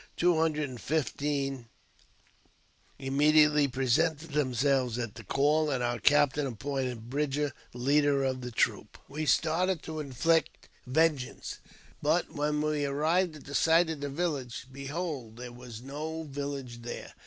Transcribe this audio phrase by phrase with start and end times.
[0.17, 1.67] Two hundred and fifteen
[2.97, 8.49] im mediately presented themselves at the call, and our captaii appointed Bridger leader of the
[8.49, 8.93] troop.
[8.93, 8.97] JAMES P.
[8.97, 9.17] BECKWOUBTU.
[9.17, 9.25] 125 We
[9.67, 11.59] started to inflict vengeance,
[12.01, 15.37] but when we arrived at the site of the village, behold!
[15.37, 17.13] there was no village there.